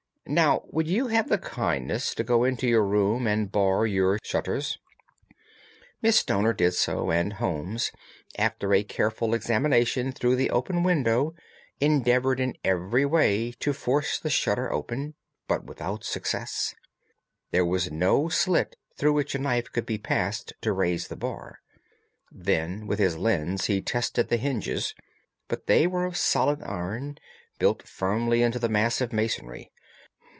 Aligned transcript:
Now, 0.27 0.61
would 0.67 0.87
you 0.87 1.07
have 1.07 1.27
the 1.27 1.37
kindness 1.39 2.15
to 2.15 2.23
go 2.23 2.45
into 2.45 2.65
your 2.65 2.85
room 2.85 3.27
and 3.27 3.51
bar 3.51 3.85
your 3.85 4.17
shutters?" 4.23 4.77
Miss 6.01 6.19
Stoner 6.19 6.53
did 6.53 6.73
so, 6.73 7.11
and 7.11 7.33
Holmes, 7.33 7.91
after 8.37 8.73
a 8.73 8.81
careful 8.83 9.33
examination 9.33 10.13
through 10.13 10.37
the 10.37 10.49
open 10.51 10.83
window, 10.83 11.35
endeavoured 11.81 12.39
in 12.39 12.55
every 12.63 13.05
way 13.05 13.51
to 13.59 13.73
force 13.73 14.19
the 14.19 14.29
shutter 14.29 14.71
open, 14.71 15.15
but 15.49 15.65
without 15.65 16.05
success. 16.05 16.75
There 17.49 17.65
was 17.65 17.91
no 17.91 18.29
slit 18.29 18.77
through 18.95 19.13
which 19.13 19.35
a 19.35 19.39
knife 19.39 19.69
could 19.73 19.85
be 19.87 19.97
passed 19.97 20.53
to 20.61 20.71
raise 20.71 21.09
the 21.09 21.17
bar. 21.17 21.59
Then 22.31 22.87
with 22.87 22.99
his 22.99 23.17
lens 23.17 23.65
he 23.65 23.81
tested 23.81 24.29
the 24.29 24.37
hinges, 24.37 24.95
but 25.49 25.67
they 25.67 25.87
were 25.87 26.05
of 26.05 26.15
solid 26.15 26.61
iron, 26.63 27.17
built 27.59 27.85
firmly 27.85 28.41
into 28.43 28.59
the 28.59 28.69
massive 28.69 29.11
masonry. 29.11 29.73